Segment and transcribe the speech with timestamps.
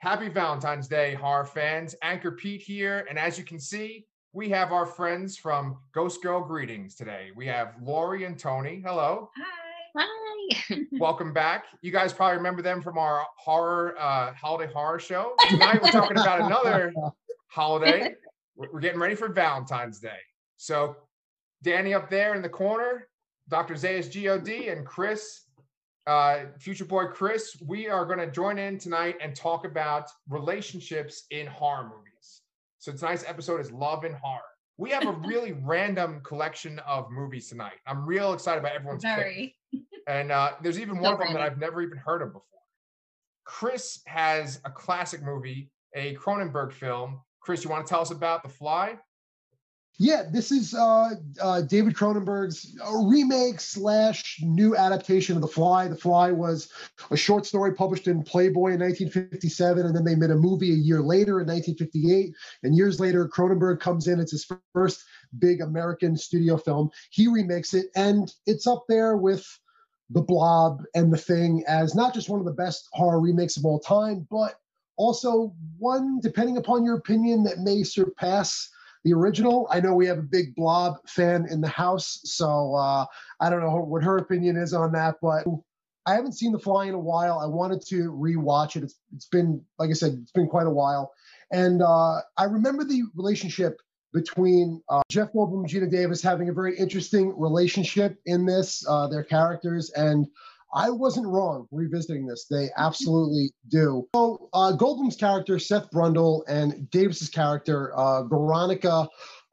[0.00, 1.96] Happy Valentine's Day, horror fans.
[2.02, 3.04] Anchor Pete here.
[3.10, 7.30] And as you can see, we have our friends from Ghost Girl Greetings today.
[7.34, 8.80] We have Laurie and Toni.
[8.86, 9.28] Hello.
[9.36, 10.04] Hi.
[10.70, 10.78] Hi.
[10.92, 11.64] Welcome back.
[11.82, 15.32] You guys probably remember them from our horror uh, holiday horror show.
[15.48, 16.92] Tonight we're talking about another
[17.48, 18.14] holiday.
[18.54, 20.20] We're we're getting ready for Valentine's Day.
[20.58, 20.94] So
[21.64, 23.08] Danny up there in the corner,
[23.48, 23.74] Dr.
[23.74, 25.47] Zayas God, and Chris,
[26.08, 31.24] uh, future boy Chris, we are going to join in tonight and talk about relationships
[31.30, 32.40] in horror movies.
[32.78, 34.40] So tonight's episode is love and horror.
[34.78, 37.74] We have a really random collection of movies tonight.
[37.86, 39.54] I'm real excited about everyone's pick.
[40.06, 41.42] And uh, there's even So one of them that.
[41.42, 42.42] I've never even heard of before.
[43.44, 47.20] Chris has a classic movie, a Cronenberg film.
[47.40, 48.96] Chris, you want to tell us about The Fly?
[50.00, 51.10] Yeah, this is uh,
[51.42, 55.88] uh, David Cronenberg's uh, remake slash new adaptation of The Fly.
[55.88, 56.70] The Fly was
[57.10, 60.76] a short story published in Playboy in 1957, and then they made a movie a
[60.76, 62.32] year later in 1958.
[62.62, 64.20] And years later, Cronenberg comes in.
[64.20, 65.04] It's his first
[65.40, 66.90] big American studio film.
[67.10, 69.44] He remakes it, and it's up there with
[70.10, 73.64] The Blob and The Thing as not just one of the best horror remakes of
[73.64, 74.60] all time, but
[74.96, 78.70] also one, depending upon your opinion, that may surpass
[79.04, 79.68] the original.
[79.70, 83.06] I know we have a big Blob fan in the house, so uh,
[83.40, 85.44] I don't know what her opinion is on that, but
[86.06, 87.38] I haven't seen The Fly in a while.
[87.38, 88.82] I wanted to rewatch it.
[88.82, 91.12] It's it's been like I said, it's been quite a while,
[91.52, 93.80] and uh, I remember the relationship
[94.12, 98.84] between uh, Jeff Goldblum and Geena Davis having a very interesting relationship in this.
[98.88, 100.26] Uh, their characters and.
[100.74, 102.46] I wasn't wrong revisiting this.
[102.50, 104.06] They absolutely do.
[104.14, 109.08] So, uh, Goldblum's character, Seth Brundle, and Davis's character, uh, Veronica,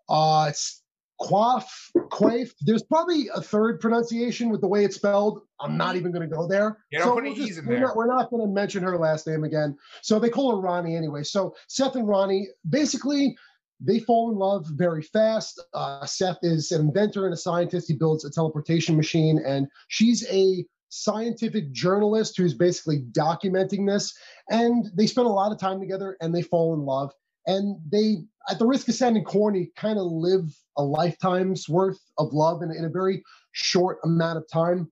[0.10, 0.82] uh, it's
[1.22, 2.52] Quaff, Quaif.
[2.62, 5.42] There's probably a third pronunciation with the way it's spelled.
[5.62, 6.80] I'm not even going to go there.
[6.92, 7.88] Yeah, don't put we'll E's in we're there.
[7.88, 9.78] Not, we're not going to mention her last name again.
[10.02, 11.24] So they call her Ronnie anyway.
[11.24, 13.38] So Seth and Ronnie, basically,
[13.80, 15.62] they fall in love very fast.
[15.74, 17.88] Uh, Seth is an inventor and a scientist.
[17.88, 24.18] He builds a teleportation machine, and she's a scientific journalist who's basically documenting this.
[24.50, 27.12] And they spend a lot of time together and they fall in love.
[27.48, 28.18] And they,
[28.50, 32.72] at the risk of sounding corny, kind of live a lifetime's worth of love in,
[32.72, 34.92] in a very short amount of time.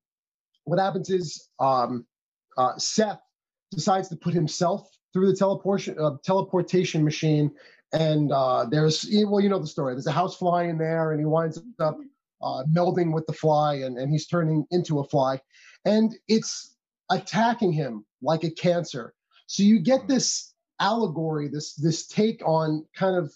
[0.66, 2.06] What happens is um,
[2.58, 3.20] uh, Seth
[3.72, 7.52] decides to put himself through the teleportation uh, teleportation machine,
[7.92, 9.94] and uh, there's well, you know the story.
[9.94, 11.98] There's a house fly in there, and he winds up
[12.42, 15.40] uh, melding with the fly, and, and he's turning into a fly,
[15.86, 16.76] and it's
[17.12, 19.14] attacking him like a cancer.
[19.48, 20.08] So you get hmm.
[20.08, 23.34] this allegory, this this take on kind of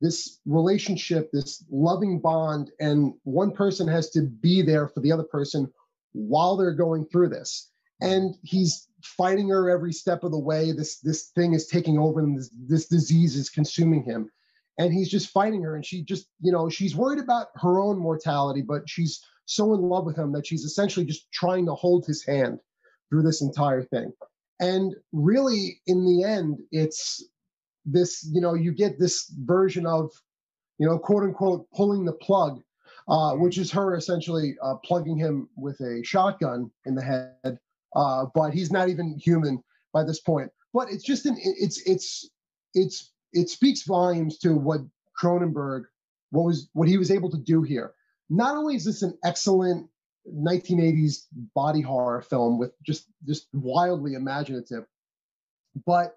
[0.00, 5.24] this relationship, this loving bond, and one person has to be there for the other
[5.24, 5.70] person
[6.12, 7.70] while they're going through this.
[8.00, 8.08] Hmm.
[8.08, 10.72] And he's fighting her every step of the way.
[10.72, 14.30] This this thing is taking over, and this, this disease is consuming him.
[14.78, 17.98] And he's just fighting her, and she just, you know, she's worried about her own
[17.98, 22.06] mortality, but she's so in love with him that she's essentially just trying to hold
[22.06, 22.60] his hand
[23.08, 24.12] through this entire thing.
[24.60, 27.24] And really, in the end, it's
[27.84, 30.12] this, you know, you get this version of,
[30.78, 32.60] you know, quote unquote, pulling the plug,
[33.08, 37.58] uh, which is her essentially uh, plugging him with a shotgun in the head.
[37.96, 39.60] Uh, but he's not even human
[39.92, 40.48] by this point.
[40.72, 42.30] But it's just an, it's, it's,
[42.74, 44.82] it's, it speaks volumes to what
[45.20, 45.86] Cronenberg,
[46.30, 47.94] what was, what he was able to do here.
[48.30, 49.88] Not only is this an excellent
[50.28, 54.84] 1980s body horror film with just just wildly imaginative
[55.86, 56.16] but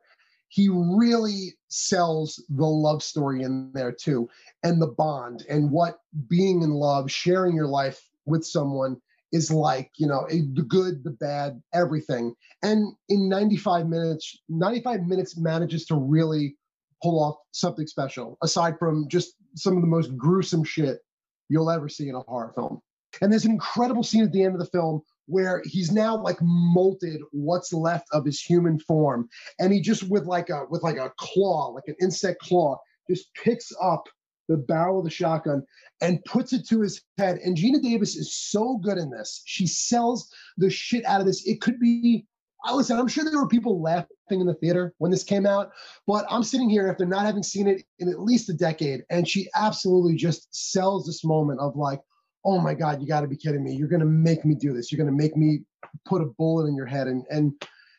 [0.49, 4.29] he really sells the love story in there too
[4.61, 8.97] and the bond and what being in love sharing your life with someone
[9.33, 12.33] is like you know the good the bad everything.
[12.61, 16.55] And in 95 minutes 95 minutes manages to really
[17.01, 20.99] pull off something special aside from just some of the most gruesome shit
[21.49, 22.81] you'll ever see in a horror film.
[23.21, 26.37] And there's an incredible scene at the end of the film where he's now like
[26.39, 29.29] molted what's left of his human form.
[29.59, 32.77] And he just with like a with like a claw like an insect claw
[33.09, 34.07] just picks up
[34.49, 35.63] the barrel of the shotgun
[36.01, 37.37] and puts it to his head.
[37.37, 39.41] And geena davis is so good in this.
[39.45, 41.47] She sells the shit out of this.
[41.47, 42.25] It could be
[42.63, 45.71] I listen, I'm sure there were people laughing in the theater when this came out,
[46.07, 49.27] but I'm sitting here after not having seen it in at least a decade, and
[49.27, 51.99] she absolutely just sells this moment of like,
[52.45, 53.73] oh my god you got to be kidding me.
[53.73, 54.91] You're to make me do this.
[54.91, 55.61] You're to make me
[56.05, 57.07] put a bullet in your head.
[57.07, 57.53] And and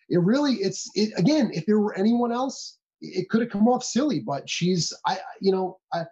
[0.09, 3.83] it really it's it again if there were anyone else it could have come off
[3.83, 6.05] silly but she's i you know i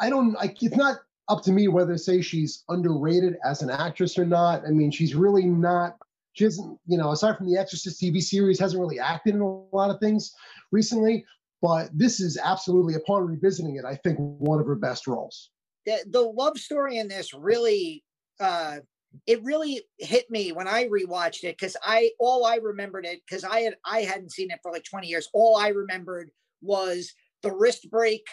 [0.00, 0.98] i don't like it's not
[1.28, 4.62] up to me whether to say she's underrated as an actress or not.
[4.66, 5.96] I mean she's really not
[6.34, 9.76] She hasn't, you know, aside from the Exorcist TV series, hasn't really acted in a
[9.76, 10.32] lot of things
[10.70, 11.24] recently.
[11.62, 15.50] But this is absolutely, upon revisiting it, I think one of her best roles.
[15.86, 18.04] The, the love story in this really
[18.40, 18.78] uh
[19.26, 23.44] it really hit me when I rewatched it because I all I remembered it because
[23.44, 25.28] I had I hadn't seen it for like 20 years.
[25.32, 26.30] All I remembered
[26.62, 28.26] was the wrist break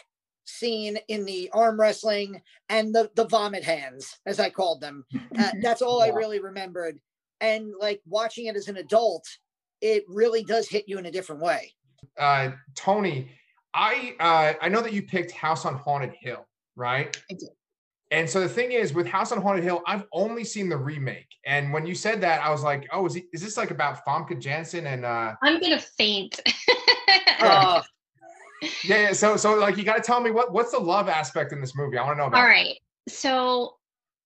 [0.45, 5.05] scene in the arm wrestling and the the vomit hands, as I called them.
[5.37, 6.11] Uh, that's all yeah.
[6.11, 6.99] I really remembered.
[7.41, 9.25] And like watching it as an adult,
[9.81, 11.73] it really does hit you in a different way.
[12.17, 13.29] Uh, Toni,
[13.73, 17.15] I uh, I know that you picked House on Haunted Hill, right?
[17.29, 17.49] I did.
[18.11, 21.29] And so the thing is, with House on Haunted Hill, I've only seen the remake.
[21.45, 24.05] And when you said that, I was like, "Oh, is, he, is this like about
[24.05, 26.39] Famke Janssen and?" uh I'm gonna faint.
[27.39, 27.81] oh.
[28.83, 29.13] yeah, yeah.
[29.13, 31.75] So, so like, you got to tell me what what's the love aspect in this
[31.75, 31.97] movie?
[31.97, 32.27] I want to know.
[32.27, 32.77] About All right.
[33.07, 33.77] So,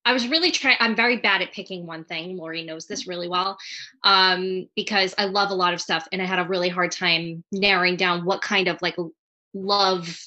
[0.05, 0.77] I was really trying.
[0.79, 2.37] I'm very bad at picking one thing.
[2.37, 3.57] Laurie knows this really well,
[4.03, 7.43] um, because I love a lot of stuff, and I had a really hard time
[7.51, 8.95] narrowing down what kind of like
[9.53, 10.17] love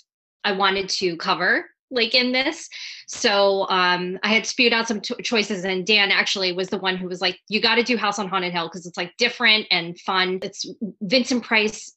[0.45, 2.69] I wanted to cover like in this.
[3.07, 7.09] So um, I had spewed out some choices, and Dan actually was the one who
[7.09, 9.99] was like, "You got to do House on Haunted Hill because it's like different and
[10.01, 10.67] fun." It's
[11.01, 11.95] Vincent Price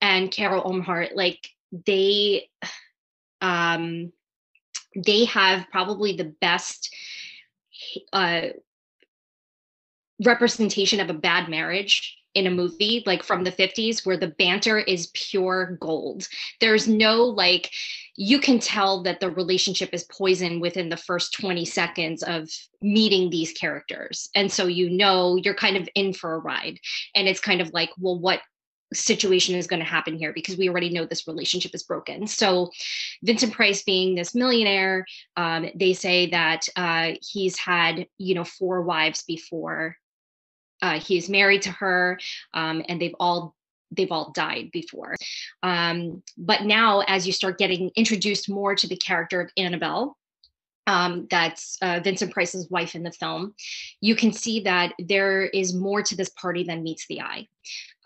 [0.00, 1.10] and Carol Ohmart.
[1.14, 1.46] Like
[1.86, 2.48] they,
[3.40, 4.12] um,
[4.96, 6.94] they have probably the best
[8.12, 8.48] uh,
[10.24, 14.78] representation of a bad marriage in a movie like from the 50s where the banter
[14.78, 16.26] is pure gold.
[16.60, 17.70] There's no like
[18.16, 22.48] you can tell that the relationship is poisoned within the first 20 seconds of
[22.82, 24.28] meeting these characters.
[24.34, 26.78] And so you know you're kind of in for a ride.
[27.14, 28.40] And it's kind of like, well, what
[28.92, 32.26] situation is going to happen here because we already know this relationship is broken.
[32.26, 32.70] So,
[33.22, 35.04] Vincent Price being this millionaire,
[35.36, 39.96] um, they say that uh, he's had you know four wives before
[40.82, 42.18] uh, he's married to her,
[42.54, 43.54] um, and they've all
[43.90, 45.16] they've all died before.
[45.62, 50.16] Um, but now, as you start getting introduced more to the character of Annabelle,
[50.88, 53.54] um, that's uh, Vincent Price's wife in the film,
[54.00, 57.46] you can see that there is more to this party than meets the eye.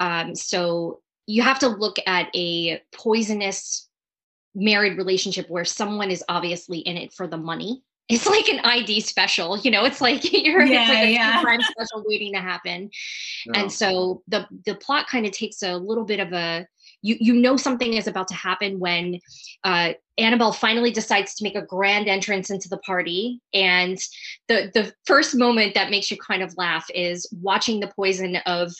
[0.00, 3.88] Um, so you have to look at a poisonous
[4.56, 9.00] married relationship where someone is obviously in it for the money it's like an ID
[9.00, 11.40] special, you know, it's like you're yeah, it's like a yeah.
[11.40, 12.90] crime special waiting to happen.
[13.46, 13.60] No.
[13.60, 16.66] And so the the plot kind of takes a little bit of a
[17.02, 19.18] you you know something is about to happen when
[19.64, 23.98] uh, Annabelle finally decides to make a grand entrance into the party, and
[24.48, 28.72] the the first moment that makes you kind of laugh is watching the poison of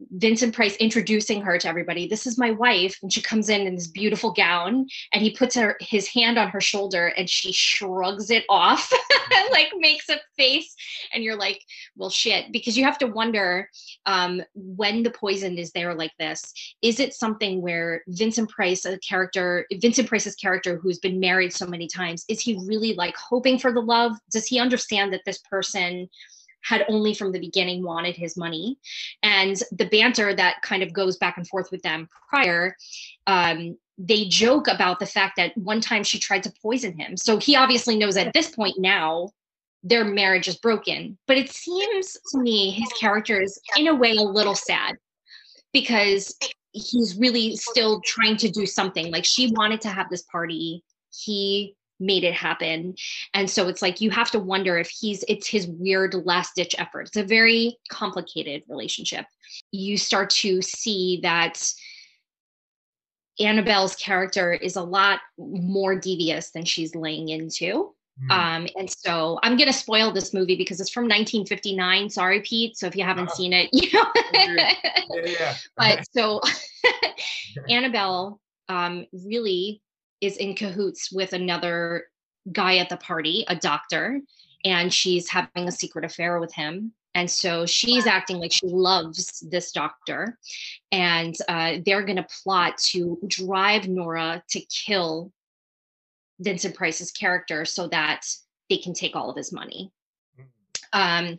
[0.00, 2.06] Vincent Price introducing her to everybody.
[2.06, 2.96] This is my wife.
[3.02, 6.48] And she comes in in this beautiful gown and he puts her his hand on
[6.48, 8.92] her shoulder and she shrugs it off
[9.50, 10.74] like makes a face.
[11.12, 11.62] And you're like,
[11.96, 13.68] well, shit, because you have to wonder
[14.06, 16.52] um, when the poison is there like this,
[16.82, 21.66] is it something where Vincent Price, a character, Vincent Price's character who's been married so
[21.66, 24.12] many times, is he really like hoping for the love?
[24.30, 26.08] Does he understand that this person
[26.62, 28.78] had only from the beginning wanted his money.
[29.22, 32.76] And the banter that kind of goes back and forth with them prior,
[33.26, 37.16] um, they joke about the fact that one time she tried to poison him.
[37.16, 39.30] So he obviously knows at this point now
[39.82, 41.18] their marriage is broken.
[41.26, 44.96] But it seems to me his character is, in a way, a little sad
[45.72, 46.36] because
[46.72, 49.10] he's really still trying to do something.
[49.10, 50.82] Like she wanted to have this party.
[51.10, 52.94] He made it happen.
[53.34, 56.74] And so it's like you have to wonder if he's it's his weird last ditch
[56.78, 57.08] effort.
[57.08, 59.26] It's a very complicated relationship.
[59.72, 61.72] You start to see that
[63.40, 67.94] annabelle's character is a lot more devious than she's laying into.
[68.28, 68.32] Mm.
[68.32, 72.76] um, and so i'm going to spoil this movie because it's from 1959 sorry pete.
[72.76, 74.10] So if you haven't uh, seen it you know.
[74.32, 74.72] Yeah,
[75.24, 75.54] yeah.
[75.76, 76.40] but so
[77.68, 79.80] annabelle um, really
[80.20, 82.06] is in cahoots with another
[82.52, 84.20] guy at the party, a doctor,
[84.64, 86.92] and she's having a secret affair with him.
[87.14, 90.38] And so she's acting like she loves this doctor.
[90.92, 95.32] And uh, they're going to plot to drive Nora to kill
[96.40, 98.24] Vincent Price's character so that
[98.70, 99.90] they can take all of his money.
[100.38, 100.44] Mm.
[100.92, 101.38] Um,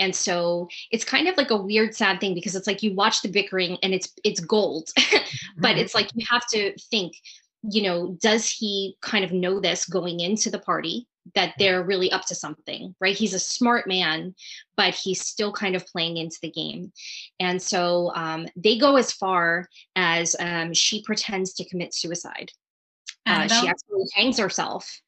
[0.00, 3.22] and so it's kind of like a weird, sad thing because it's like you watch
[3.22, 4.90] the bickering and it's it's gold,
[5.58, 7.14] but it's like you have to think
[7.62, 12.10] you know, does he kind of know this going into the party that they're really
[12.10, 13.16] up to something, right?
[13.16, 14.34] He's a smart man,
[14.76, 16.92] but he's still kind of playing into the game.
[17.38, 22.50] And so um, they go as far as um, she pretends to commit suicide.
[23.24, 25.00] Uh, she actually hangs herself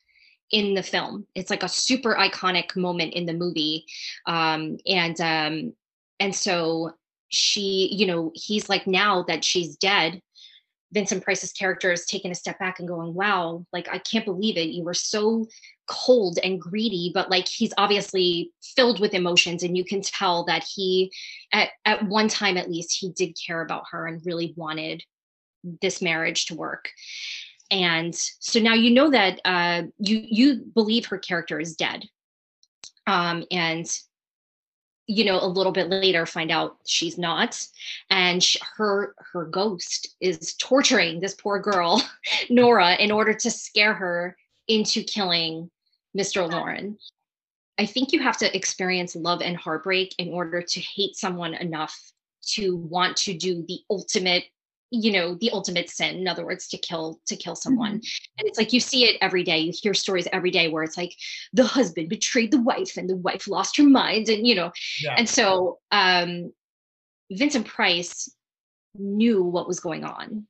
[0.52, 1.26] in the film.
[1.34, 3.86] It's like a super iconic moment in the movie.
[4.24, 5.72] Um, and um,
[6.20, 6.92] and so
[7.28, 10.22] she, you know, he's like, now that she's dead,
[10.94, 14.56] Vincent Price's character is taking a step back and going, wow, like, I can't believe
[14.56, 14.68] it.
[14.68, 15.46] You were so
[15.86, 19.62] cold and greedy, but like, he's obviously filled with emotions.
[19.64, 21.12] And you can tell that he,
[21.52, 25.02] at, at one time at least, he did care about her and really wanted
[25.82, 26.90] this marriage to work.
[27.70, 32.04] And so now you know that uh, you you believe her character is dead,
[33.06, 33.90] um, and
[35.06, 37.60] you know a little bit later find out she's not.
[38.10, 42.02] And she, her her ghost is torturing this poor girl
[42.50, 44.36] nora in order to scare her
[44.68, 45.70] into killing
[46.16, 46.98] mr loren.
[47.76, 51.98] I think you have to experience love and heartbreak in order to hate someone enough
[52.46, 54.44] to want to do the ultimate
[55.02, 58.38] you know the ultimate sin in other words to kill to kill someone mm-hmm.
[58.38, 60.96] and it's like you see it every day you hear stories every day where it's
[60.96, 61.14] like
[61.52, 64.70] the husband betrayed the wife and the wife lost her mind and you know
[65.02, 65.14] yeah.
[65.16, 66.52] and so um
[67.30, 68.30] vincent price
[68.94, 70.46] knew what was going on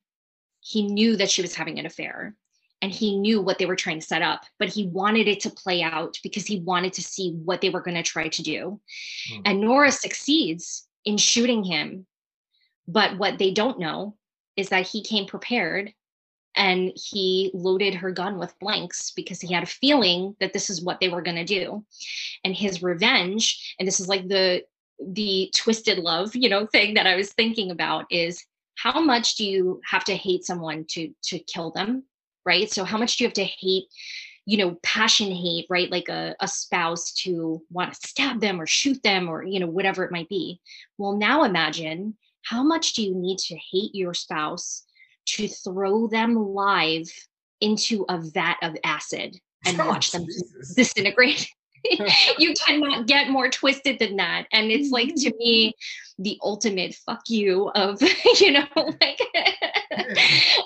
[0.60, 2.34] he knew that she was having an affair
[2.82, 5.50] and he knew what they were trying to set up but he wanted it to
[5.50, 8.80] play out because he wanted to see what they were going to try to do
[9.32, 9.42] mm.
[9.44, 12.06] and nora succeeds in shooting him
[12.86, 14.14] but what they don't know
[14.56, 15.92] is that he came prepared
[16.56, 20.82] and he loaded her gun with blanks because he had a feeling that this is
[20.82, 21.84] what they were going to do.
[22.44, 24.64] And his revenge and this is like the
[25.04, 28.44] the twisted love you know thing that i was thinking about is
[28.76, 32.04] how much do you have to hate someone to to kill them
[32.44, 32.70] right?
[32.70, 33.84] So how much do you have to hate
[34.46, 35.90] you know passion hate right?
[35.90, 39.66] Like a, a spouse to want to stab them or shoot them or you know
[39.66, 40.60] whatever it might be.
[40.98, 44.84] Well now imagine how much do you need to hate your spouse
[45.26, 47.10] to throw them live
[47.60, 50.74] into a vat of acid and oh, watch them Jesus.
[50.74, 51.48] disintegrate?
[52.38, 54.46] you cannot get more twisted than that.
[54.52, 55.74] And it's like to me,
[56.18, 58.00] the ultimate fuck you of,
[58.40, 59.20] you know, like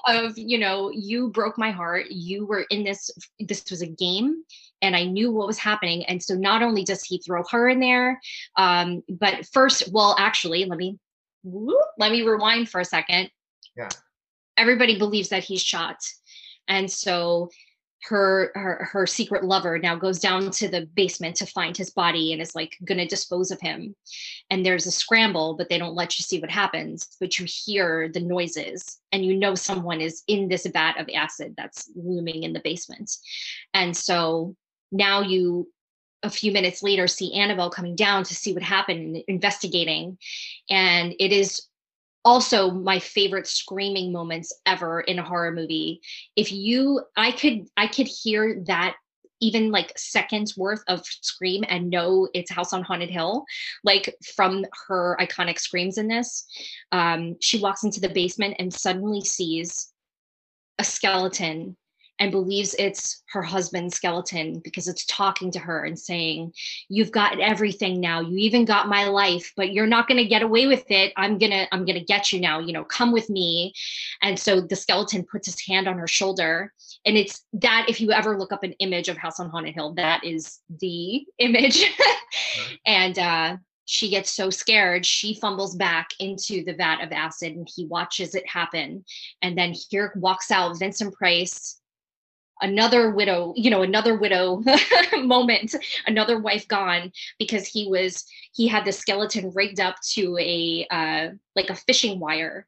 [0.06, 2.06] of, you know, you broke my heart.
[2.10, 4.44] You were in this, this was a game
[4.82, 6.04] and I knew what was happening.
[6.04, 8.20] And so not only does he throw her in there,
[8.56, 10.98] um, but first, well, actually, let me
[11.42, 13.30] whoop, let me rewind for a second.
[13.76, 13.88] Yeah.
[14.56, 15.98] Everybody believes that he's shot.
[16.66, 17.50] And so
[18.04, 22.32] her her her secret lover now goes down to the basement to find his body
[22.32, 23.94] and is like going to dispose of him
[24.50, 28.08] and there's a scramble but they don't let you see what happens but you hear
[28.08, 32.52] the noises and you know someone is in this vat of acid that's looming in
[32.52, 33.10] the basement
[33.74, 34.54] and so
[34.92, 35.68] now you
[36.22, 40.18] a few minutes later see Annabelle coming down to see what happened, investigating.
[40.68, 41.68] And it is
[42.24, 46.00] also my favorite screaming moments ever in a horror movie.
[46.36, 48.96] If you I could I could hear that
[49.40, 53.44] even like seconds worth of scream and know it's House on Haunted Hill,
[53.84, 56.44] like from her iconic screams in this.
[56.90, 59.92] Um, she walks into the basement and suddenly sees
[60.78, 61.76] a skeleton
[62.18, 66.52] and believes it's her husband's skeleton because it's talking to her and saying
[66.88, 68.20] you've got everything now.
[68.20, 71.12] You even got my life but you're not going to get away with it.
[71.16, 72.58] I'm going to i'm going to get you now.
[72.58, 73.72] You know come with me.
[74.22, 76.72] And so the skeleton puts his hand on her shoulder
[77.04, 79.94] and it's that if you ever look up an image of house on haunted hill
[79.94, 81.84] that is the image.
[82.84, 83.56] And uh
[83.90, 88.34] she gets so scared she fumbles back into the vat of acid and he watches
[88.34, 89.04] it happen.
[89.40, 91.80] And then here walks out vincent price
[92.60, 94.62] another widow you know another widow
[95.22, 95.74] moment
[96.06, 101.28] another wife gone because he was he had the skeleton rigged up to a uh
[101.54, 102.66] like a fishing wire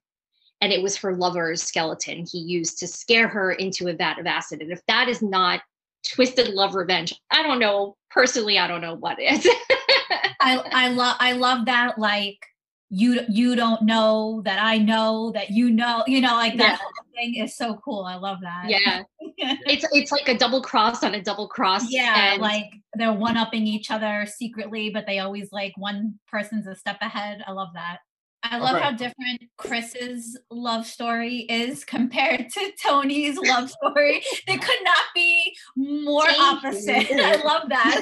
[0.61, 4.27] and it was her lover's skeleton he used to scare her into a vat of
[4.27, 4.61] acid.
[4.61, 5.63] And if that is not
[6.07, 7.97] twisted love revenge i don't know.
[8.11, 9.47] Personally i don't know what is.
[10.41, 12.47] I i love i love that like
[12.91, 17.13] you you don't know that I know that you know, you know, like that yeah.
[17.15, 18.03] thing is so cool.
[18.03, 18.65] I love that.
[18.69, 19.03] Yeah.
[19.39, 21.85] it's it's like a double cross on a double cross.
[21.89, 22.43] Yeah, and...
[22.43, 26.99] like they're one upping each other secretly, but they always like one person's a step
[27.01, 27.43] ahead.
[27.47, 27.99] I love that.
[28.43, 28.85] I love okay.
[28.85, 34.23] how different Chris's love story is compared to Toni's love story.
[34.47, 37.11] They could not be more opposite.
[37.13, 38.01] I love that.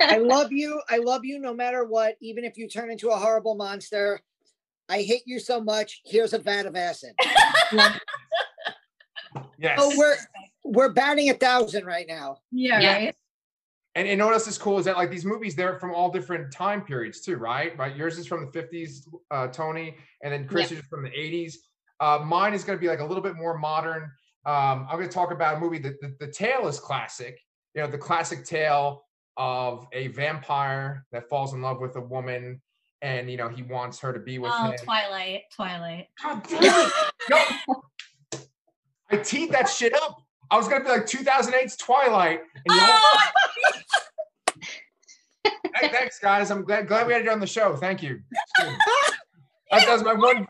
[0.00, 0.80] I love you.
[0.90, 4.20] I love you no matter what, even if you turn into a horrible monster.
[4.88, 6.00] I hate you so much.
[6.04, 7.12] Here's a vat of acid.
[9.58, 9.78] yes.
[9.78, 10.16] So we're
[10.64, 12.38] we're batting a thousand right now.
[12.50, 12.94] Yeah, yeah.
[12.94, 13.14] right.
[13.98, 16.82] And, and notice is cool is that like these movies, they're from all different time
[16.82, 17.76] periods too, right?
[17.76, 17.96] Right.
[17.96, 21.54] Yours is from the 50s, uh, Toni, and then Chris is from the 80s.
[21.98, 24.04] Uh, mine is going to be like a little bit more modern.
[24.46, 27.40] Um, I'm going to talk about a movie that the, the tale is classic.
[27.74, 29.02] You know, the classic tale
[29.36, 32.62] of a vampire that falls in love with a woman
[33.02, 34.78] and you know he wants her to be with oh, him.
[34.84, 36.06] Twilight, Twilight.
[36.22, 36.92] God damn it.
[37.30, 37.82] No.
[39.10, 40.22] I teed that shit up.
[40.50, 42.40] I was gonna be like 2008's Twilight.
[42.54, 43.30] And you Oh!
[45.74, 46.50] hey, thanks, guys.
[46.50, 47.76] I'm glad glad we had you on the show.
[47.76, 48.20] Thank you.
[49.70, 50.46] That does my one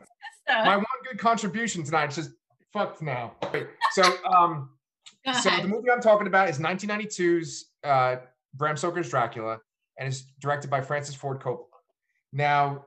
[0.47, 2.05] my one good contribution tonight.
[2.05, 2.31] It's just
[2.73, 3.35] fucked now.
[3.53, 4.71] Wait, So um
[5.35, 8.17] so the movie I'm talking about is 1992's uh,
[8.55, 9.59] Bram Stoker's Dracula,
[9.99, 11.65] and it's directed by Francis Ford Coppola.
[12.33, 12.87] Now,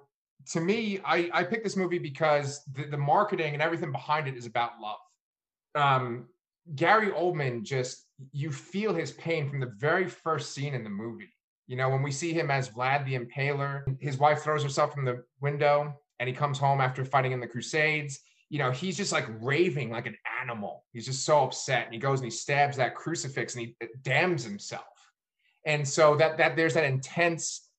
[0.54, 4.36] to me, I, I picked this movie because the, the marketing and everything behind it
[4.36, 4.98] is about love.
[5.76, 6.28] Um,
[6.76, 11.34] Gary Oldman just you feel his pain from the very first scene in the movie.
[11.68, 15.06] You know, when we see him as Vlad the Impaler, his wife throws herself from
[15.06, 18.20] the window and he comes home after fighting in the Crusades
[18.52, 20.84] you know, he's just like raving like an animal.
[20.92, 21.86] He's just so upset.
[21.86, 24.84] And he goes and he stabs that crucifix and he uh, damns himself.
[25.66, 27.70] And so that that there's that intense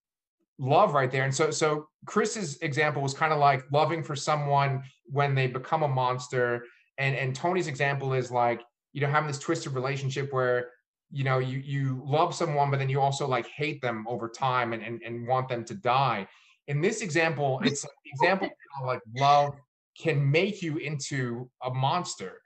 [0.58, 1.24] love right there.
[1.24, 5.82] And so so Chris's example was kind of like loving for someone when they become
[5.82, 6.64] a monster.
[6.96, 8.62] And and Toni's example is like,
[8.92, 10.70] you know, having this twisted relationship where
[11.10, 14.72] you know you you love someone, but then you also like hate them over time
[14.72, 16.26] and and, and want them to die.
[16.68, 18.48] In this example, it's like the example
[18.80, 19.54] of like love
[19.98, 22.40] can make you into a monster.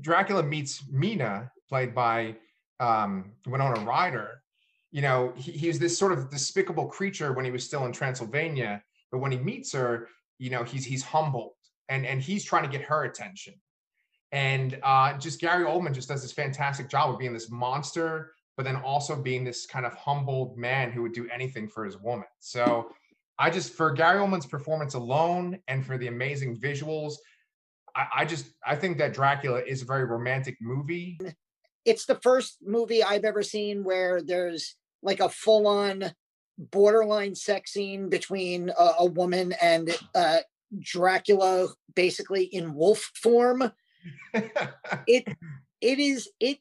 [0.00, 2.36] Dracula meets Mina, played by
[2.78, 4.42] um, Winona Ryder.
[4.92, 8.82] You know, he, he's this sort of despicable creature when he was still in Transylvania,
[9.12, 10.08] but when he meets her,
[10.38, 11.52] you know, he's he's humbled
[11.88, 13.54] and and he's trying to get her attention.
[14.32, 18.64] And uh, just Gary Oldman just does this fantastic job of being this monster, but
[18.64, 22.26] then also being this kind of humbled man who would do anything for his woman.
[22.38, 22.92] So
[23.38, 27.14] I just for Gary Oldman's performance alone and for the amazing visuals,
[27.96, 31.18] I, I just I think that Dracula is a very romantic movie.
[31.84, 36.12] It's the first movie I've ever seen where there's like a full on
[36.58, 40.40] borderline sex scene between a, a woman and uh,
[40.78, 43.72] Dracula, basically in wolf form.
[45.06, 45.28] It
[45.80, 46.58] it is it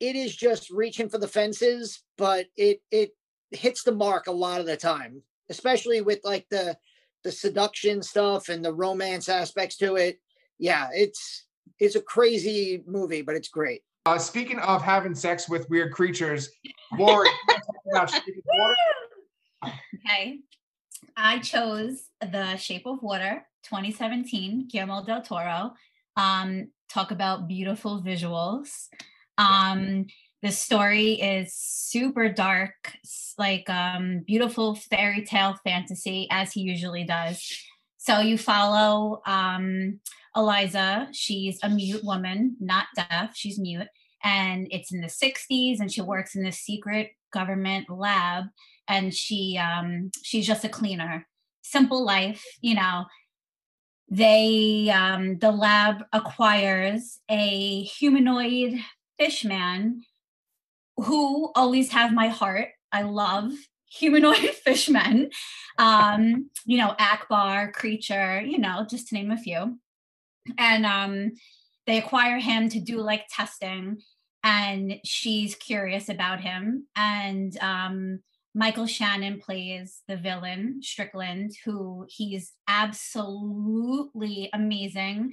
[0.00, 3.10] it is just reaching for the fences, but it it
[3.50, 6.76] hits the mark a lot of the time, especially with like the
[7.24, 10.18] the seduction stuff and the romance aspects to it.
[10.58, 11.46] Yeah, it's
[11.78, 13.82] it's a crazy movie, but it's great.
[14.06, 16.50] uh, speaking of having sex with weird creatures,
[16.98, 18.74] Laurie, you wanna talk about Shape of Water?
[20.06, 20.38] Okay.
[21.16, 25.74] I chose The Shape of Water 2017, Guillermo del Toro.
[26.18, 28.88] Um, talk about beautiful visuals.
[29.38, 30.06] Um,
[30.42, 32.92] the story is super dark,
[33.38, 37.50] like um, beautiful fairy tale fantasy, as he usually does.
[37.96, 40.00] So you follow um,
[40.34, 41.08] Elisa.
[41.12, 43.34] She's a mute woman, not deaf.
[43.34, 43.88] She's mute.
[44.22, 48.44] And it's in the 60s, and she works in this secret government lab
[48.88, 51.26] and she um she's just a cleaner
[51.62, 53.04] simple life you know
[54.10, 58.78] they um the lab acquires a humanoid
[59.18, 60.02] fish man
[60.96, 62.68] who always have my heart.
[62.90, 63.52] I love
[63.90, 65.30] humanoid fishmen
[65.78, 69.78] um you know Ackbar creature you know just to name a few.
[70.56, 71.32] And um
[71.86, 74.02] they acquire him to do like testing
[74.44, 76.86] and she's curious about him.
[76.96, 78.20] And um
[78.58, 85.30] Michael Shannon plays the villain, Strickland, who he's absolutely amazing.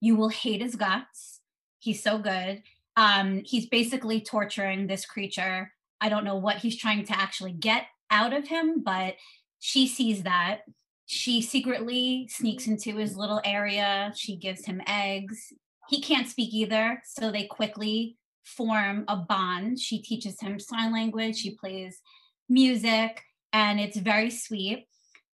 [0.00, 1.38] You will hate his guts.
[1.78, 2.64] He's so good.
[2.96, 5.72] Um, he's basically torturing this creature.
[6.00, 9.14] I don't know what he's trying to actually get out of him, but
[9.60, 10.62] she sees that.
[11.06, 14.12] She secretly sneaks into his little area.
[14.16, 15.52] She gives him eggs.
[15.88, 19.78] He can't speak either, so they quickly form a bond.
[19.78, 21.36] She teaches him sign language.
[21.36, 22.02] She plays
[22.48, 24.86] music and it's very sweet.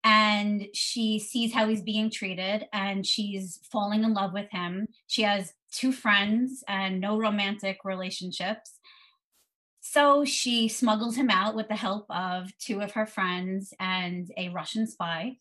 [0.04, 4.88] And she sees how he's being treated and she's falling in love with him.
[5.08, 8.80] She has two friends and no romantic relationships.
[9.82, 14.50] So she smuggles him out with the help of two of her friends and a
[14.50, 15.38] russian spy.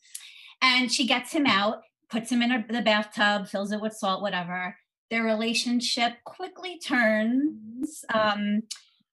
[0.61, 4.22] And she gets him out puts him in a, the bathtub fills it with salt
[4.22, 4.76] whatever.
[5.11, 8.62] Their relationship quickly turns um,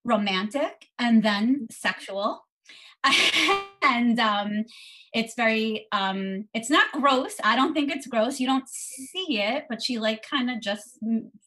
[0.04, 2.45] romantic and then sexual
[3.84, 4.66] and um
[5.14, 7.36] it's very um it's not gross.
[7.44, 8.40] I don't think it's gross.
[8.40, 11.00] You don't see it but she like kind of just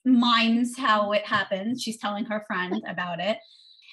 [0.04, 1.82] mimes how it happens.
[1.82, 3.38] She's telling her friend about it.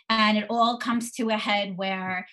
[0.10, 2.28] And it all comes to a head where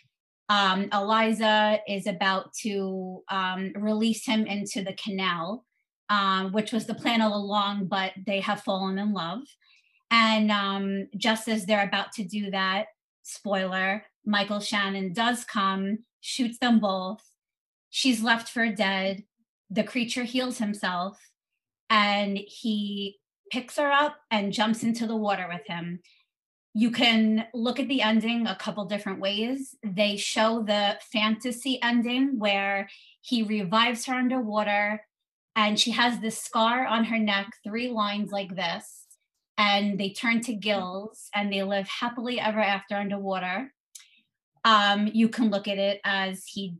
[0.48, 5.64] um elisa is about to um release him into the canal
[6.10, 9.42] um which was the plan all along but they have fallen in love.
[10.12, 12.88] And um, just as they're about to do that,
[13.22, 17.22] spoiler, Michael Shannon does come, shoots them both,
[17.90, 19.24] she's left for dead.
[19.70, 21.18] The creature heals himself
[21.88, 23.18] and he
[23.50, 26.00] picks her up and jumps into the water with him.
[26.74, 29.74] You can look at the ending a couple different ways.
[29.82, 32.88] They show the fantasy ending where
[33.20, 35.02] he revives her underwater
[35.54, 39.06] and she has this scar on her neck, three lines like this.
[39.58, 43.70] And they turn to gills and they live happily ever after underwater.
[44.64, 46.76] Um, you can look at it as he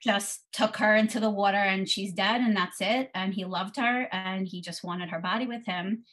[0.00, 3.76] just took her into the water and she's dead and that's it and he loved
[3.76, 6.04] her and he just wanted her body with him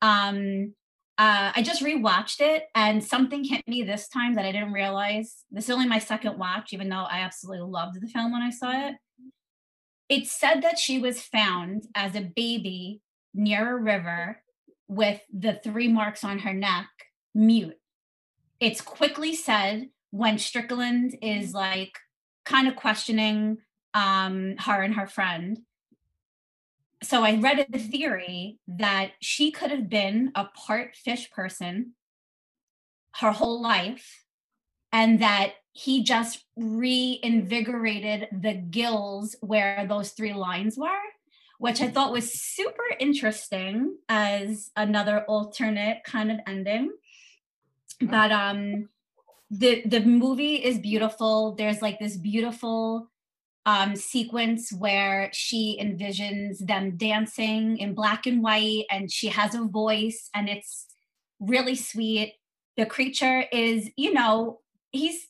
[0.00, 0.72] um
[1.18, 5.44] uh, I just rewatched it and something hit me this time that I didn't realize.
[5.50, 8.50] This is only my second watch, even though I absolutely loved the film when I
[8.50, 8.96] saw it.
[10.10, 13.00] It said that she was found as a baby
[13.32, 14.42] near a river
[14.88, 16.88] with the three marks on her neck,
[17.34, 17.78] mute.
[18.60, 21.98] It's quickly said when Strickland is like
[22.44, 23.58] kind of questioning
[23.94, 25.60] um, her and her friend.
[27.02, 31.92] So I read a theory that she could have been a part fish person
[33.20, 34.24] her whole life,
[34.92, 40.88] and that he just reinvigorated the gills where those three lines were,
[41.58, 46.92] which I thought was super interesting as another alternate kind of ending.
[48.00, 48.88] But um
[49.50, 51.54] the the movie is beautiful.
[51.54, 53.10] There's like this beautiful
[53.64, 59.62] um, sequence where she envisions them dancing in black and white and she has a
[59.64, 60.86] voice and it's
[61.40, 62.34] really sweet.
[62.76, 64.60] The creature is you know
[64.92, 65.28] he's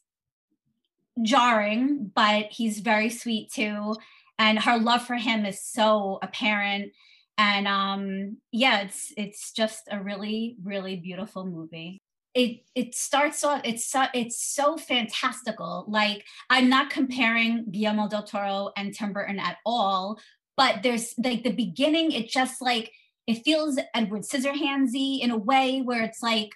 [1.22, 3.96] jarring but he's very sweet too
[4.38, 6.92] and her love for him is so apparent.
[7.38, 12.00] And um yeah it's it's just a really really beautiful movie
[12.36, 15.86] it it starts off it's so it's so fantastical.
[15.88, 20.20] Like i'm not comparing guillermo del toro and tim burton at all
[20.56, 22.92] but there's like the beginning it just like
[23.26, 26.50] it feels edward scissorhandsy in a way where it's like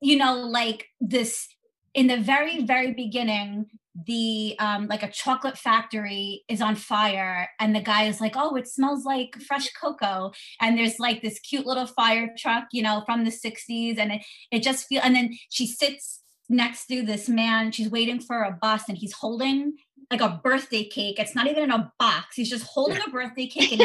[0.00, 1.48] you know like this
[1.94, 3.66] in the very very beginning
[4.04, 8.54] the um like a chocolate factory is on fire and the guy is like oh
[8.56, 10.32] it smells like fresh cocoa.
[10.60, 14.22] And there's like this cute little fire truck you know from the 60s and it,
[14.50, 18.52] it just feel and then she sits next to this man she's waiting for a
[18.52, 19.74] bus and he's holding
[20.10, 21.18] like a birthday cake.
[21.18, 22.36] It's not even in a box.
[22.36, 23.80] He's just holding a birthday cake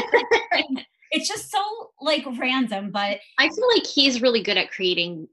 [0.52, 5.28] and it's just so like random but i feel like he's really good at creating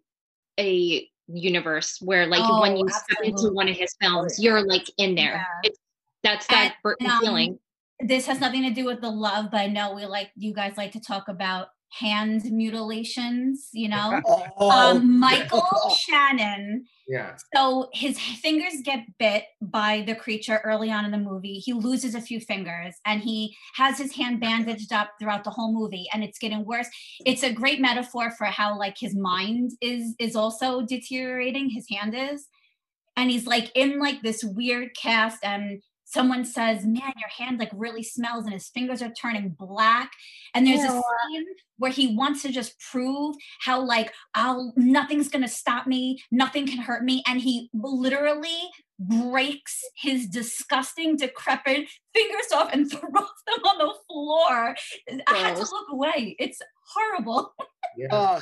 [0.58, 3.28] a universe where like oh, when you absolutely.
[3.30, 5.34] step into one of his films, you're like in there.
[5.34, 5.44] Yeah.
[5.70, 5.78] It's
[6.22, 7.58] that's that and, Burton um, feeling.
[8.00, 10.76] This has nothing to do with the love, but I know we like you guys
[10.76, 14.20] like to talk about hand mutilations, you know.
[14.26, 14.70] Oh.
[14.70, 16.84] Um, Michael Shannon.
[17.06, 17.36] Yeah.
[17.54, 21.54] So his fingers get bit by the creature early on in the movie.
[21.54, 25.72] He loses a few fingers and he has his hand bandaged up throughout the whole
[25.72, 26.88] movie and it's getting worse.
[27.24, 32.14] It's a great metaphor for how like his mind is is also deteriorating, his hand
[32.14, 32.46] is.
[33.16, 37.70] And he's like in like this weird cast and someone says, Man, your hand like
[37.74, 40.10] really smells, and his fingers are turning black.
[40.54, 45.48] And there's a scene where he wants to just prove how like I'll nothing's gonna
[45.48, 47.22] stop me, nothing can hurt me.
[47.26, 48.58] And he literally
[48.98, 54.74] breaks his disgusting, decrepit fingers off and throws them on the floor.
[55.06, 55.22] Gross.
[55.26, 56.36] I had to look away.
[56.38, 57.54] It's horrible.
[57.96, 58.14] Yeah.
[58.14, 58.40] Uh,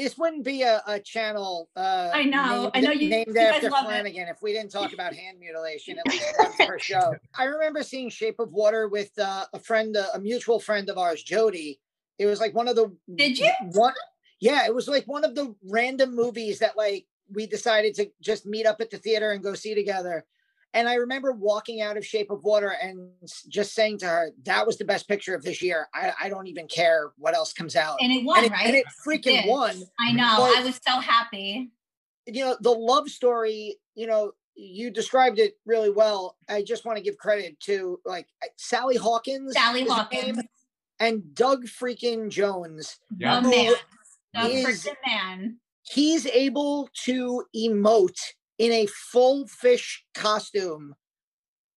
[0.00, 1.68] this wouldn't be a, a channel.
[1.76, 2.62] Uh, I know.
[2.62, 4.28] Named, I know you named you after Flanagan.
[4.28, 8.08] If we didn't talk about hand mutilation at least once per show, I remember seeing
[8.08, 11.80] Shape of Water with uh, a friend, uh, a mutual friend of ours, Jody.
[12.18, 12.94] It was like one of the.
[13.14, 13.50] Did you?
[13.72, 13.92] One,
[14.40, 18.46] yeah, it was like one of the random movies that like we decided to just
[18.46, 20.24] meet up at the theater and go see together.
[20.72, 23.10] And I remember walking out of Shape of Water and
[23.48, 25.88] just saying to her, that was the best picture of this year.
[25.92, 27.98] I, I don't even care what else comes out.
[28.00, 28.66] And it won, and it, right?
[28.66, 29.82] And it freaking it won.
[29.98, 30.36] I know.
[30.38, 31.70] But, I was so happy.
[32.26, 36.36] You know, the love story, you know, you described it really well.
[36.48, 39.54] I just want to give credit to like Sally Hawkins.
[39.54, 40.40] Sally Hawkins.
[41.00, 42.98] And Doug freaking Jones.
[43.16, 43.40] Yeah.
[43.40, 43.74] The man.
[44.34, 45.56] Doug freaking man.
[45.82, 48.20] He's able to emote
[48.60, 50.94] in a full fish costume.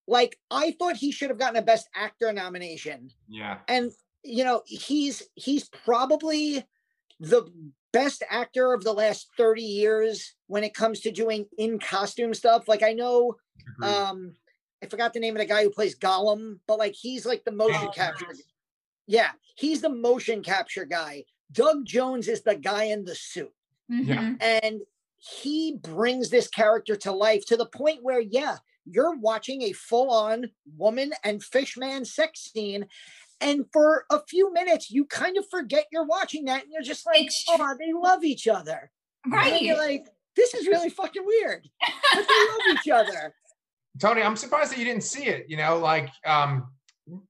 [0.06, 3.10] Like I thought he should have gotten a best actor nomination.
[3.30, 3.60] Yeah.
[3.70, 3.92] And
[4.22, 6.66] you know, he's he's probably
[7.22, 7.44] the
[7.94, 12.68] best actor of the last 30 years when it comes to doing in costume stuff.
[12.68, 13.38] Like I know
[13.78, 13.90] Agreed.
[13.90, 14.34] um
[14.84, 17.54] I forgot the name of the guy who plays Gollum, but like he's like the
[17.54, 18.26] motion oh, capture.
[18.28, 18.44] Nice.
[19.08, 21.24] Yeah, he's the motion capture guy.
[21.50, 23.54] Doug Jones is the guy in the suit.
[23.90, 24.36] Mm-hmm.
[24.42, 24.82] And
[25.24, 30.50] he brings this character to life to the point where, yeah, you're watching a full-on
[30.78, 32.86] woman and fishman sex scene
[33.40, 37.06] and for a few minutes you kind of forget you're watching that and you're just
[37.06, 38.92] like oh they love each other
[39.28, 40.06] right you're like
[40.36, 41.68] this is really fucking weird
[42.14, 43.34] but they love each other
[44.02, 46.68] toni i'm surprised that you didn't see it you know like um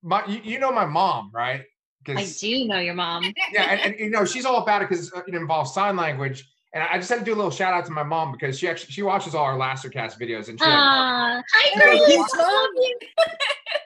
[0.02, 1.66] my you, you know my mom right
[2.10, 3.34] I do know your mom.
[3.54, 6.53] Yeah, and, and you know she's all about it because uh, it involves sign language.
[6.74, 8.68] And I just had to do a little shout out to my mom because she
[8.68, 11.96] actually she watches all our Lasser Cast videos and she uh, hi girl,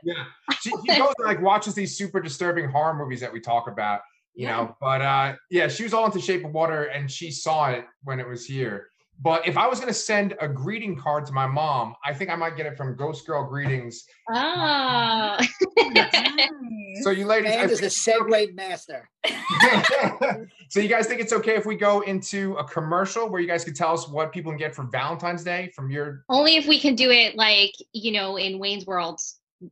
[0.04, 0.24] yeah.
[0.62, 4.02] She, she goes and like watches these super disturbing horror movies that we talk about
[4.36, 4.56] you yeah.
[4.56, 7.86] know but uh yeah she was all into shape of water and she saw it
[8.04, 8.88] when it was here
[9.20, 12.30] but if I was going to send a greeting card to my mom, I think
[12.30, 14.06] I might get it from Ghost Girl Greetings.
[14.32, 15.38] Oh.
[17.02, 19.10] so you ladies, and is a segue master.
[20.70, 23.64] so you guys think it's okay if we go into a commercial where you guys
[23.64, 26.24] can tell us what people can get for Valentine's Day from your?
[26.30, 29.20] Only if we can do it like you know in Wayne's World,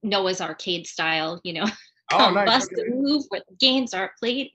[0.01, 1.39] Noah's Arcade style.
[1.43, 1.65] You know.
[2.11, 2.45] Oh, nice.
[2.45, 2.89] Bust okay.
[2.89, 4.51] move where the games are played.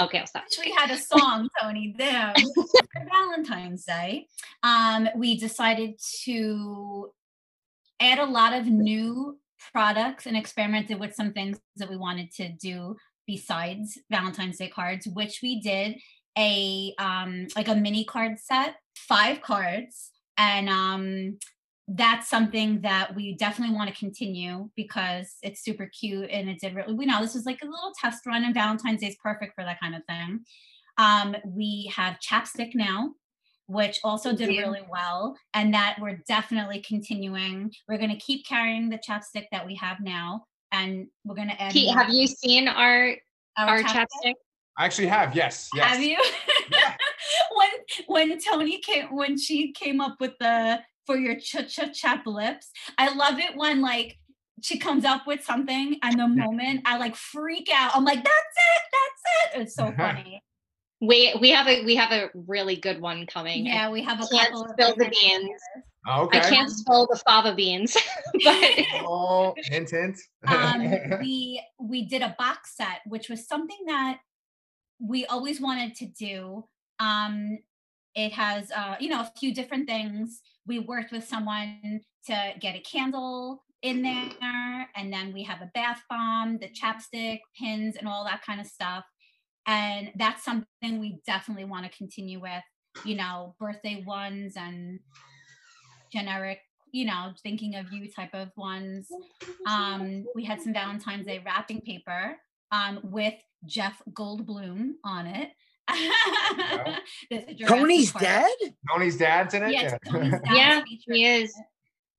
[0.00, 0.44] Okay, I'll stop.
[0.64, 1.94] We had a song, Toni.
[1.98, 4.26] Them for Valentine's Day.
[4.62, 7.12] Um, we decided to
[8.00, 9.38] add a lot of new
[9.72, 15.06] products and experimented with some things that we wanted to do besides Valentine's Day cards,
[15.06, 15.98] which we did
[16.36, 21.38] a um like a mini card set, five cards, and um
[21.88, 26.74] that's something that we definitely want to continue because it's super cute and it did
[26.74, 29.54] really we know this was like a little test run and valentine's day is perfect
[29.54, 30.40] for that kind of thing
[30.96, 33.10] um, we have chapstick now
[33.66, 38.88] which also did really well and that we're definitely continuing we're going to keep carrying
[38.88, 40.42] the chapstick that we have now
[40.72, 43.14] and we're going to add Pete, have you seen our
[43.56, 44.06] our, our chapstick?
[44.24, 44.34] chapstick?
[44.76, 45.68] I actually have, yes.
[45.72, 45.86] yes.
[45.86, 46.18] Have you?
[46.72, 46.96] Yeah.
[48.08, 52.26] when when Toni came when she came up with the for your ch ch chap
[52.26, 52.70] lips.
[52.98, 54.18] I love it when like
[54.62, 57.92] she comes up with something and the moment I like freak out.
[57.94, 59.62] I'm like, that's it, that's it.
[59.62, 60.42] It's so funny.
[61.00, 63.66] We we have a we have a really good one coming.
[63.66, 65.60] Yeah, we have a can't couple spill the beans.
[66.08, 66.38] Okay.
[66.38, 67.96] I can't spill the fava beans,
[68.44, 70.18] but oh, hint, hint.
[70.46, 74.18] um, we we did a box set, which was something that
[75.00, 76.64] we always wanted to do.
[77.00, 77.58] Um,
[78.14, 80.40] it has uh, you know a few different things.
[80.66, 85.70] We worked with someone to get a candle in there and then we have a
[85.74, 89.04] bath bomb the chapstick pins and all that kind of stuff.
[89.66, 92.62] And that's something we definitely want to continue with
[93.04, 95.00] you know birthday ones and
[96.12, 96.60] generic
[96.92, 99.08] you know thinking of you type of ones.
[99.66, 102.36] Um we had some valentine's day wrapping paper
[102.72, 103.34] um with
[103.66, 105.50] jeff goldblum on it
[107.66, 108.50] Toni's dad?
[108.90, 109.72] Toni's dad's in it?
[109.72, 110.40] Yeah, yeah.
[110.52, 111.54] yeah he is.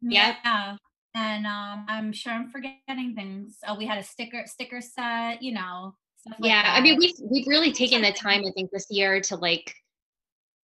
[0.01, 0.35] Yeah.
[0.43, 0.75] yeah.
[1.15, 3.57] And um, I'm sure I'm forgetting things.
[3.67, 5.95] Oh, we had a sticker sticker set, you know.
[6.25, 6.77] Like yeah, that.
[6.77, 9.73] I mean we've we've really taken the time, I think, this year to like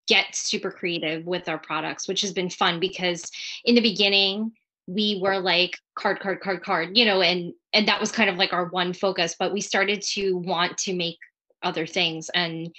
[0.09, 3.31] get super creative with our products, which has been fun because
[3.65, 4.53] in the beginning
[4.91, 8.37] we were like card card card card you know and and that was kind of
[8.37, 11.19] like our one focus but we started to want to make
[11.63, 12.31] other things.
[12.35, 12.75] And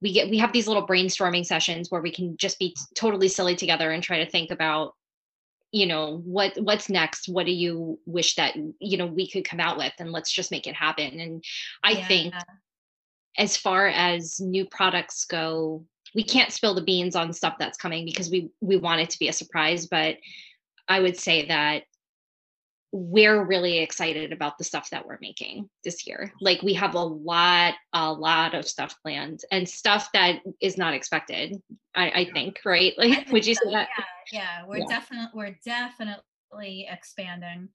[0.00, 3.56] we get we have these little brainstorming sessions where we can just be totally silly
[3.56, 4.94] together and try to think about
[5.72, 7.28] you know what what's next?
[7.28, 9.92] What do you wish that you know we could come out with?
[9.98, 11.20] And let's just make it happen.
[11.20, 11.44] And
[11.82, 12.08] i yeah.
[12.08, 12.34] think
[13.38, 18.04] as far as new products go we can't spill the beans on stuff that's coming
[18.04, 19.86] because we we want it to be a surprise.
[19.86, 20.16] But
[20.88, 21.82] i would say that
[22.96, 26.32] we're really excited about the stuff that we're making this year.
[26.40, 30.94] Like we have a lot, a lot of stuff planned and stuff that is not
[30.94, 31.60] expected.
[31.94, 32.94] I, I think, right?
[32.96, 33.88] Like, think would you so, say that?
[33.98, 34.86] Yeah, yeah, we're yeah.
[34.88, 37.68] definitely we're definitely expanding.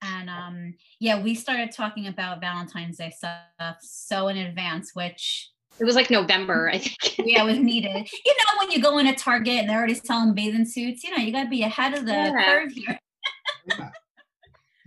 [0.00, 5.84] And um, yeah, we started talking about Valentine's Day stuff so in advance, which it
[5.84, 7.18] was like November, I think.
[7.26, 8.08] yeah, it was needed.
[8.24, 11.10] You know, when you go in a Target and they're already selling bathing suits, you
[11.10, 12.44] know, you got to be ahead of the yeah.
[12.44, 13.90] curve here.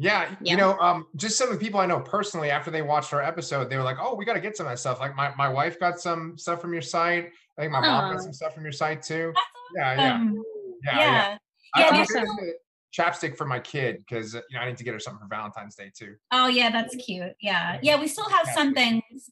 [0.02, 0.30] Yeah.
[0.42, 3.14] Yeah, you know, um, just some of the people I know personally, after they watched
[3.14, 5.16] our episode, they were like, "Oh, we got to get some of that stuff." Like
[5.16, 7.32] my, my wife got some stuff from your site.
[7.58, 9.34] I think my mom got some stuff from your site too.
[9.76, 10.44] Yeah, yeah, um,
[10.84, 11.38] yeah, yeah.
[11.78, 12.06] yeah.
[12.18, 12.52] I,
[12.92, 15.76] chapstick for my kid because you know I need to get her something for Valentine's
[15.76, 16.16] Day too.
[16.32, 17.34] Oh yeah, that's cute.
[17.42, 18.00] Yeah, yeah.
[18.00, 19.30] We still have some things,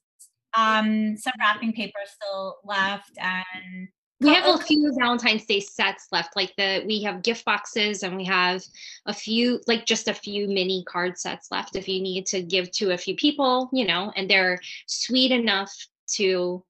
[0.56, 3.88] um, some wrapping paper still left, and
[4.22, 8.16] we have a few valentine's day sets left like the we have gift boxes and
[8.16, 8.62] we have
[9.06, 12.70] a few like just a few mini card sets left if you need to give
[12.72, 15.74] to a few people you know and they're sweet enough
[16.08, 16.64] to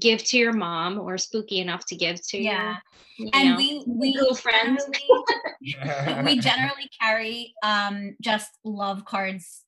[0.00, 2.76] give to your mom or spooky enough to give to yeah
[3.18, 4.78] you and know, we we girlfriend.
[5.62, 9.62] generally, we generally carry um just love cards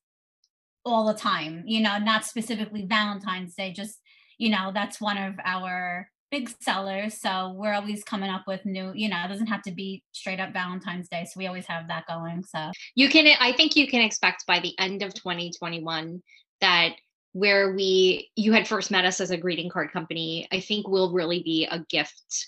[0.83, 3.99] all the time you know not specifically valentine's day just
[4.37, 8.91] you know that's one of our big sellers so we're always coming up with new
[8.93, 11.87] you know it doesn't have to be straight up valentine's day so we always have
[11.87, 12.71] that going so.
[12.95, 16.21] You can i think you can expect by the end of 2021
[16.61, 16.93] that
[17.33, 21.13] where we you had first met us as a greeting card company i think we'll
[21.13, 22.47] really be a gift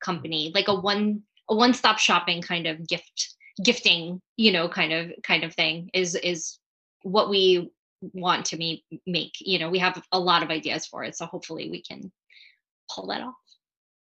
[0.00, 4.92] company like a one a one stop shopping kind of gift gifting you know kind
[4.92, 6.58] of kind of thing is is
[7.02, 7.70] what we
[8.12, 11.26] want to make make you know we have a lot of ideas for it so
[11.26, 12.10] hopefully we can
[12.94, 13.34] pull that off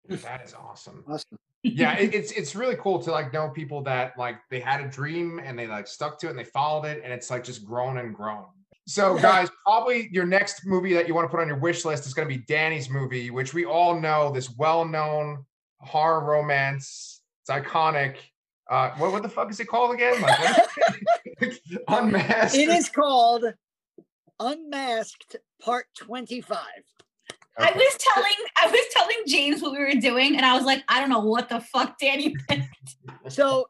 [0.09, 1.03] That is awesome.
[1.07, 1.37] Awesome.
[1.63, 4.87] Yeah, it, it's it's really cool to like know people that like they had a
[4.87, 7.65] dream and they like stuck to it and they followed it and it's like just
[7.65, 8.45] grown and grown.
[8.85, 12.05] So guys, probably your next movie that you want to put on your wish list
[12.05, 15.45] is going to be Danny's movie, which we all know this well-known
[15.79, 17.21] horror romance.
[17.41, 18.17] It's iconic.
[18.69, 20.21] Uh, what what the fuck is it called again?
[20.21, 22.57] Like, what- Unmasked.
[22.57, 23.45] It is called
[24.39, 26.57] Unmasked Part 25.
[27.57, 30.83] I was telling i was telling james what we were doing and i was like
[30.87, 32.95] i don't know what the fuck danny picked.
[33.29, 33.69] So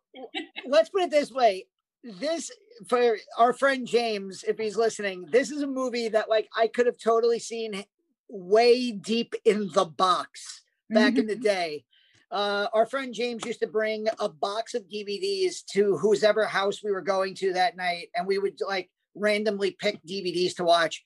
[0.68, 1.68] let's put it this way.
[2.04, 2.52] This
[2.88, 6.86] for our friend James, if he's listening, this is a movie that like I could
[6.86, 7.84] have totally seen
[8.28, 11.86] way deep in the box back in the day.
[12.32, 16.92] Uh, our friend James used to bring a box of DVDs to whoever house we
[16.92, 21.06] were going to that night, and we would like randomly pick DVDs to watch.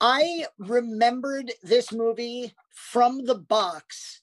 [0.00, 4.22] I remembered this movie from the box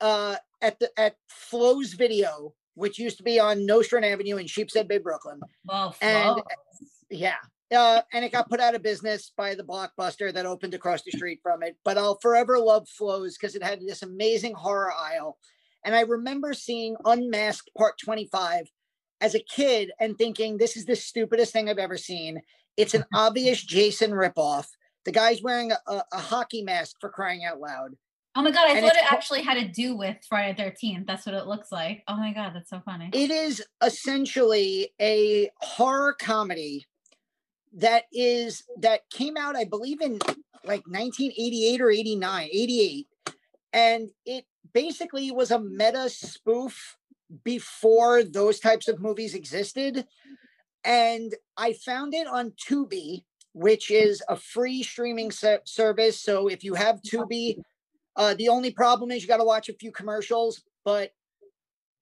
[0.00, 4.88] uh, at the at Flo's Video, which used to be on Nostrand Avenue in Sheepshead
[4.88, 5.40] Bay, Brooklyn.
[5.64, 6.42] well And
[7.10, 7.36] yeah,
[7.74, 11.10] uh, and it got put out of business by the Blockbuster that opened across the
[11.10, 11.76] street from it.
[11.84, 15.38] But I'll forever love Flo's because it had this amazing horror aisle.
[15.84, 18.70] And I remember seeing Unmasked Part 25
[19.20, 22.40] as a kid and thinking, this is the stupidest thing I've ever seen.
[22.76, 24.66] It's an obvious Jason ripoff.
[25.04, 27.96] The guy's wearing a, a, a hockey mask for crying out loud.
[28.36, 31.06] oh my god i and thought it actually had to do with friday the 13th
[31.06, 35.50] that's what it looks like oh my god that's so funny It is essentially a
[35.58, 36.86] horror comedy
[37.76, 40.18] that is that came out, I believe, in
[40.64, 43.06] like 1988 or 89, 88.
[43.72, 46.96] And it basically was a meta spoof
[47.42, 50.06] before those types of movies existed.
[50.84, 56.20] And I found it on Tubi, which is a free streaming se- service.
[56.20, 57.62] So if you have Tubi,
[58.16, 61.12] uh, the only problem is you got to watch a few commercials, but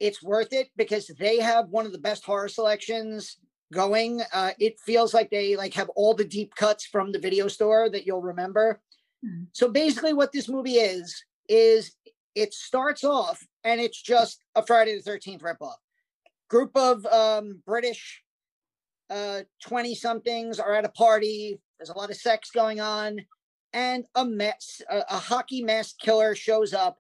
[0.01, 3.37] it's worth it because they have one of the best horror selections
[3.73, 4.23] going.
[4.33, 7.88] Uh, it feels like they like have all the deep cuts from the video store
[7.91, 8.81] that you'll remember.
[9.25, 9.45] Hmm.
[9.53, 11.95] So basically, what this movie is is
[12.35, 15.77] it starts off and it's just a Friday the Thirteenth ripoff.
[16.49, 18.23] Group of um, British
[19.12, 21.61] Uh, twenty somethings are at a party.
[21.79, 23.20] There's a lot of sex going on,
[23.75, 26.96] and a mess a, a hockey mask killer shows up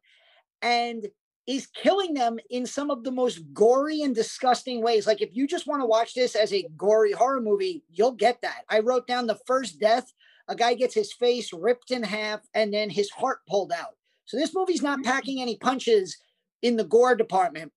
[0.60, 1.06] and
[1.46, 5.06] is killing them in some of the most gory and disgusting ways.
[5.06, 8.42] Like if you just want to watch this as a gory horror movie, you'll get
[8.42, 8.62] that.
[8.68, 10.12] I wrote down the first death.
[10.48, 13.96] A guy gets his face ripped in half and then his heart pulled out.
[14.24, 15.10] So this movie's not mm-hmm.
[15.10, 16.16] packing any punches
[16.62, 17.72] in the gore department.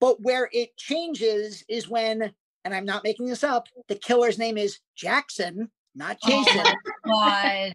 [0.00, 2.32] But where it changes is when,
[2.64, 6.74] and I'm not making this up, the killer's name is Jackson, not oh Jason.
[7.06, 7.70] Oh.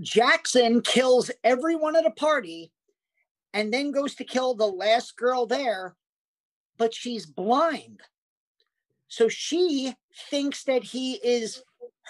[0.00, 2.72] Jackson kills everyone at a party
[3.52, 5.96] and then goes to kill the last girl there,
[6.78, 8.00] but she's blind.
[9.08, 9.94] So she
[10.30, 11.62] thinks that he is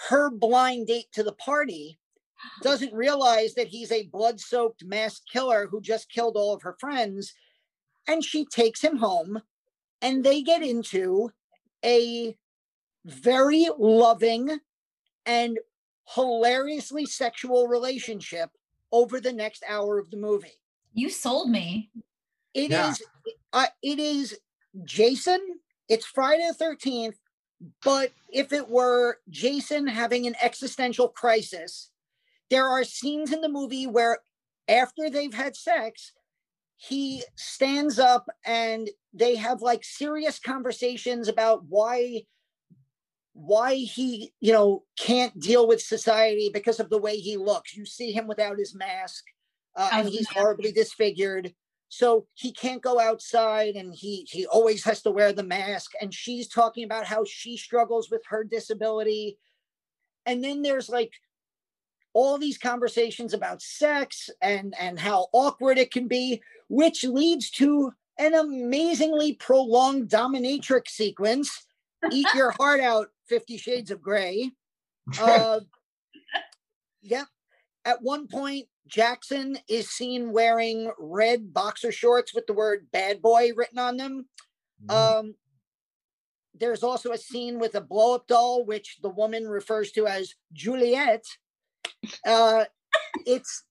[0.09, 1.99] her blind date to the party,
[2.61, 6.75] doesn't realize that he's a blood soaked mass killer who just killed all of her
[6.79, 7.33] friends.
[8.07, 9.41] And she takes him home
[10.01, 11.31] and they get into
[11.83, 12.35] a
[13.05, 14.59] very loving
[15.25, 15.59] and
[16.15, 18.49] hilariously sexual relationship
[18.91, 20.59] over the next hour of the movie.
[20.93, 21.89] You sold me.
[22.53, 23.33] It is, Yeah.
[23.53, 24.37] uh, it is
[24.83, 25.59] Jason.
[25.87, 27.17] It's Friday the Thirteenth,
[27.83, 31.91] but if it were Jason having an existential crisis,
[32.49, 34.19] there are scenes in the movie where
[34.67, 36.11] after they've had sex,
[36.83, 42.23] he stands up and they have like serious conversations about why
[43.33, 47.75] why he you know can't deal with society because of the way he looks.
[47.75, 49.25] You see him without his mask
[49.75, 51.53] uh, and he's horribly disfigured.
[51.89, 55.91] So he can't go outside and he he always has to wear the mask.
[56.01, 59.37] And she's talking about how she struggles with her disability.
[60.25, 61.11] And then there's like
[62.13, 67.91] all these conversations about sex and and how awkward it can be, which leads to
[68.17, 71.65] an amazingly prolonged dominatrix sequence.
[72.11, 74.51] Eat your heart out, Fifty Shades of Grey.
[75.19, 75.59] Uh,
[77.01, 77.25] yep.
[77.83, 83.49] At one point, Jackson is seen wearing red boxer shorts with the word bad boy
[83.55, 84.27] written on them.
[84.85, 84.93] Mm.
[84.93, 85.35] Um,
[86.53, 90.35] there's also a scene with a blow up doll, which the woman refers to as
[90.53, 91.25] Juliet.
[92.25, 92.65] Uh,
[93.25, 93.63] it's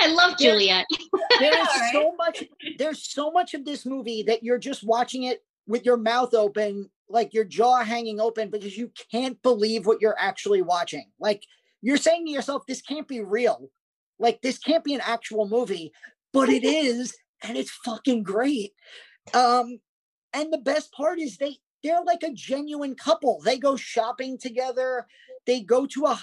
[0.00, 0.86] I love Juliet.
[1.40, 2.44] there's so much.
[2.78, 6.90] There's so much of this movie that you're just watching it with your mouth open,
[7.08, 11.10] like your jaw hanging open, because you can't believe what you're actually watching.
[11.20, 11.42] Like
[11.82, 13.70] you're saying to yourself, "This can't be real."
[14.18, 15.92] Like this can't be an actual movie,
[16.32, 18.72] but it is, and it's fucking great.
[19.34, 19.78] Um,
[20.32, 23.40] and the best part is they they're like a genuine couple.
[23.44, 25.06] They go shopping together.
[25.46, 26.20] They go to a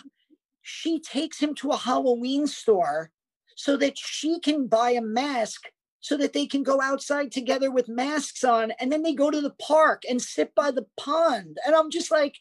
[0.65, 3.11] she takes him to a Halloween store
[3.55, 5.69] so that she can buy a mask
[6.01, 9.41] so that they can go outside together with masks on and then they go to
[9.41, 12.35] the park and sit by the pond and i'm just like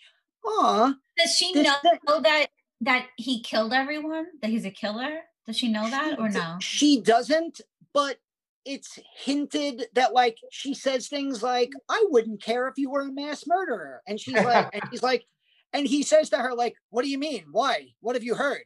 [0.45, 2.49] oh does she know that
[2.81, 6.57] that he killed everyone that he's a killer does she know that or no?
[6.61, 7.61] She doesn't,
[7.93, 8.19] but
[8.65, 13.13] it's hinted that like she says things like, I wouldn't care if you were a
[13.13, 14.03] mass murderer.
[14.07, 15.27] And she's like, and he's like,
[15.75, 17.47] and he says to her, like, what do you mean?
[17.51, 17.89] Why?
[18.01, 18.63] What have you heard?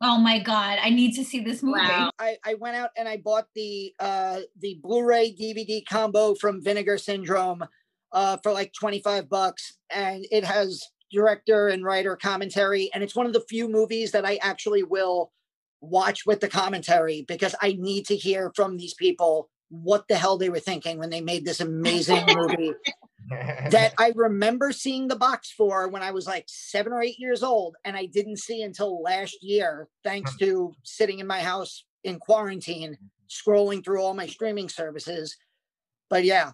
[0.00, 0.78] oh my God.
[0.80, 1.80] I need to see this movie.
[1.80, 2.10] Wow.
[2.18, 6.98] I, I went out and I bought the uh the Blu-ray DVD combo from Vinegar
[6.98, 7.64] Syndrome
[8.12, 9.76] uh for like 25 bucks.
[9.90, 12.88] And it has director and writer commentary.
[12.94, 15.32] And it's one of the few movies that I actually will
[15.80, 20.38] watch with the commentary because I need to hear from these people what the hell
[20.38, 22.72] they were thinking when they made this amazing movie
[23.28, 27.42] that I remember seeing the box for when I was like seven or eight years
[27.42, 27.76] old.
[27.84, 30.38] And I didn't see until last year, thanks mm.
[30.40, 33.50] to sitting in my house in quarantine, mm-hmm.
[33.50, 35.36] scrolling through all my streaming services.
[36.08, 36.52] But yeah,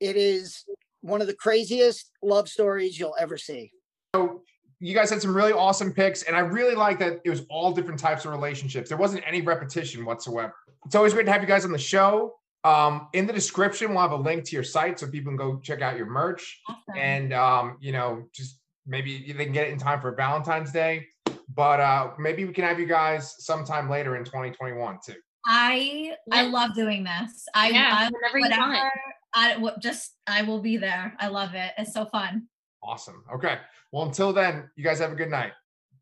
[0.00, 0.64] it is
[1.00, 3.72] one of the craziest love stories you'll ever see.
[4.14, 4.42] So
[4.80, 7.72] you guys had some really awesome picks, and I really like that it was all
[7.72, 8.88] different types of relationships.
[8.88, 10.54] There wasn't any repetition whatsoever.
[10.84, 12.34] It's always great to have you guys on the show.
[12.66, 15.60] Um, in the description, we'll have a link to your site so people can go
[15.62, 16.60] check out your merch.
[16.68, 16.96] Awesome.
[16.96, 21.06] And um, you know, just maybe they can get it in time for Valentine's Day.
[21.54, 25.14] But uh, maybe we can have you guys sometime later in 2021 too.
[25.46, 27.46] I I love doing this.
[27.54, 28.90] I, yeah, I whenever, whatever
[29.32, 31.14] I just I will be there.
[31.20, 31.72] I love it.
[31.78, 32.48] It's so fun.
[32.82, 33.22] Awesome.
[33.32, 33.58] Okay.
[33.92, 35.52] Well, until then, you guys have a good night.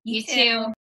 [0.05, 0.75] You too.